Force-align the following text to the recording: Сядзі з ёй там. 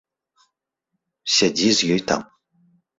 Сядзі 1.37 1.69
з 1.77 1.95
ёй 1.95 2.01
там. 2.11 2.21